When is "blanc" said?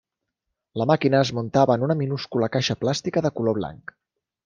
3.63-3.99